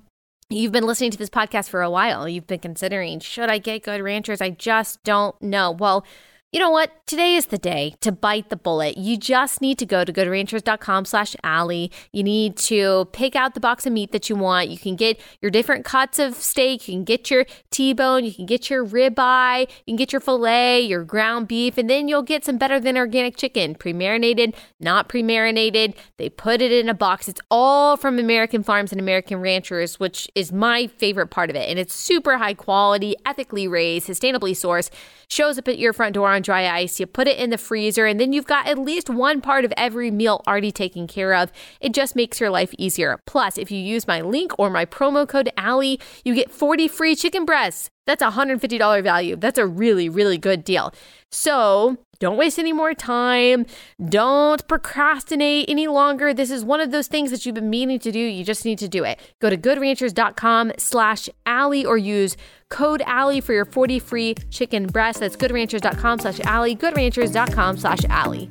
[0.49, 2.29] You've been listening to this podcast for a while.
[2.29, 4.39] You've been considering, should I get good ranchers?
[4.39, 5.71] I just don't know.
[5.71, 6.05] Well,
[6.54, 6.91] you know what?
[7.08, 8.95] Today is the day to bite the bullet.
[8.95, 11.91] You just need to go to goodranchers.com slash Allie.
[12.12, 14.70] You need to pick out the box of meat that you want.
[14.70, 16.88] You can get your different cuts of steak.
[16.88, 18.24] You can get your T-bone.
[18.24, 19.62] You can get your ribeye.
[19.62, 22.97] You can get your filet, your ground beef, and then you'll get some better than
[22.97, 23.74] organic chicken.
[23.74, 25.95] Pre-marinated, not pre-marinated.
[26.18, 27.28] They put it in a box.
[27.28, 31.68] It's all from American farms and American ranchers, which is my favorite part of it.
[31.68, 34.91] And it's super high quality, ethically raised, sustainably sourced.
[35.28, 36.99] Shows up at your front door on dry ice.
[36.99, 39.73] You put it in the freezer, and then you've got at least one part of
[39.77, 41.51] every meal already taken care of.
[41.81, 43.19] It just makes your life easier.
[43.25, 47.15] Plus, if you use my link or my promo code Allie, you get 40 free
[47.15, 47.89] chicken breasts.
[48.05, 49.35] That's a $150 value.
[49.35, 50.93] That's a really, really good deal.
[51.31, 53.66] So don't waste any more time.
[54.09, 56.34] Don't procrastinate any longer.
[56.34, 58.20] This is one of those things that you've been meaning to do.
[58.20, 59.20] You just need to do it.
[59.39, 62.38] Go to goodranchers.com slash Allie or use
[62.70, 65.20] code Allie for your 40 free chicken breasts.
[65.20, 68.47] That's goodranchers.com slash Allie, goodranchers.com slash Allie.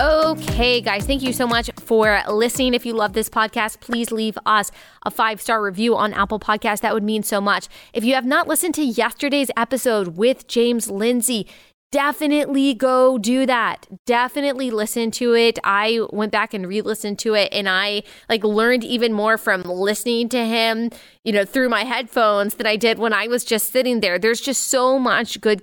[0.00, 2.72] Okay, guys, thank you so much for listening.
[2.72, 4.70] If you love this podcast, please leave us
[5.04, 6.80] a five star review on Apple Podcasts.
[6.80, 7.68] That would mean so much.
[7.92, 11.46] If you have not listened to yesterday's episode with James Lindsay,
[11.92, 13.88] definitely go do that.
[14.06, 15.58] Definitely listen to it.
[15.64, 20.30] I went back and re-listened to it and I like learned even more from listening
[20.30, 20.88] to him,
[21.24, 24.18] you know, through my headphones than I did when I was just sitting there.
[24.18, 25.60] There's just so much good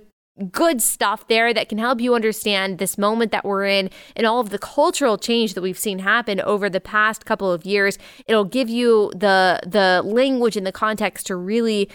[0.52, 4.40] good stuff there that can help you understand this moment that we're in and all
[4.40, 7.98] of the cultural change that we've seen happen over the past couple of years.
[8.26, 11.88] It'll give you the the language and the context to really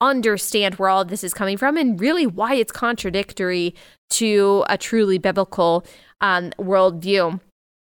[0.00, 3.74] understand where all this is coming from and really why it's contradictory
[4.10, 5.84] to a truly biblical
[6.20, 7.40] um, worldview.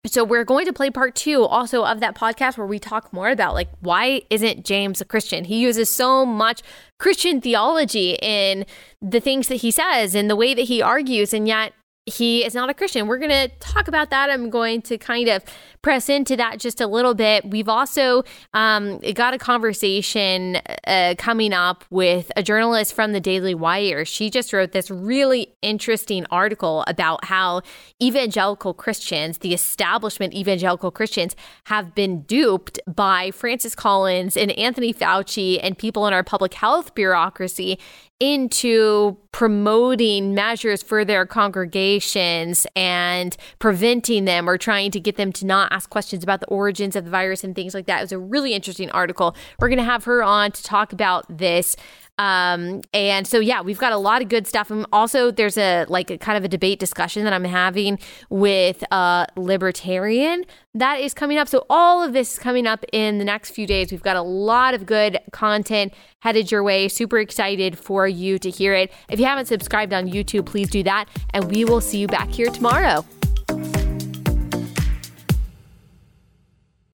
[0.06, 3.30] So we're going to play part two also of that podcast where we talk more
[3.30, 5.44] about like why isn't James a Christian?
[5.44, 6.62] He uses so much
[6.98, 8.66] Christian theology in
[9.00, 11.72] the things that he says and the way that he argues, and yet
[12.06, 13.06] he is not a Christian.
[13.06, 14.28] We're going to talk about that.
[14.28, 15.42] I'm going to kind of
[15.80, 17.48] press into that just a little bit.
[17.48, 23.54] We've also um, got a conversation uh, coming up with a journalist from the Daily
[23.54, 24.04] Wire.
[24.04, 27.62] She just wrote this really interesting article about how
[28.02, 31.34] evangelical Christians, the establishment evangelical Christians,
[31.66, 36.94] have been duped by Francis Collins and Anthony Fauci and people in our public health
[36.94, 37.78] bureaucracy
[38.24, 45.44] into promoting measures for their congregations and preventing them or trying to get them to
[45.44, 47.98] not ask questions about the origins of the virus and things like that.
[47.98, 49.36] It was a really interesting article.
[49.58, 51.76] We're going to have her on to talk about this.
[52.18, 54.70] Um, and so yeah, we've got a lot of good stuff.
[54.70, 57.98] And also, there's a like a kind of a debate discussion that I'm having
[58.30, 60.44] with a libertarian
[60.74, 61.48] that is coming up.
[61.48, 63.90] So all of this is coming up in the next few days.
[63.90, 66.88] We've got a lot of good content headed your way.
[66.88, 68.92] Super excited for you to hear it.
[69.08, 71.06] If you haven't subscribed on YouTube, please do that.
[71.32, 73.04] And we will see you back here tomorrow.